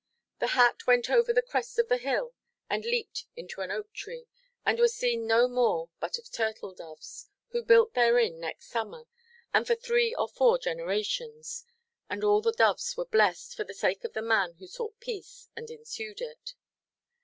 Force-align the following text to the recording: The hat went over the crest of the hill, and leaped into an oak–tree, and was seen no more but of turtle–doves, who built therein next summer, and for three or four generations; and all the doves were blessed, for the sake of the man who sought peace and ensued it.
The 0.39 0.47
hat 0.57 0.87
went 0.87 1.11
over 1.11 1.31
the 1.31 1.43
crest 1.43 1.77
of 1.77 1.87
the 1.87 1.97
hill, 1.99 2.33
and 2.67 2.83
leaped 2.83 3.27
into 3.35 3.61
an 3.61 3.69
oak–tree, 3.69 4.25
and 4.65 4.79
was 4.79 4.95
seen 4.95 5.27
no 5.27 5.47
more 5.47 5.89
but 5.99 6.17
of 6.17 6.31
turtle–doves, 6.31 7.27
who 7.49 7.61
built 7.61 7.93
therein 7.93 8.39
next 8.39 8.69
summer, 8.69 9.05
and 9.53 9.67
for 9.67 9.75
three 9.75 10.15
or 10.15 10.27
four 10.27 10.57
generations; 10.57 11.65
and 12.09 12.23
all 12.23 12.41
the 12.41 12.51
doves 12.51 12.97
were 12.97 13.05
blessed, 13.05 13.53
for 13.55 13.63
the 13.63 13.75
sake 13.75 14.03
of 14.03 14.13
the 14.13 14.23
man 14.23 14.53
who 14.53 14.65
sought 14.65 14.99
peace 14.99 15.49
and 15.55 15.69
ensued 15.69 16.19
it. 16.19 16.55